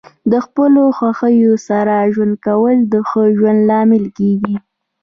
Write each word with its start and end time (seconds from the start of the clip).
د 0.31 0.33
خپلو 0.45 0.83
خوښیو 0.97 1.53
سره 1.67 1.95
ژوند 2.13 2.35
کول 2.45 2.77
د 2.93 2.95
ښه 3.09 3.23
ژوند 3.37 3.59
لامل 3.69 4.05
کیږي. 4.17 4.55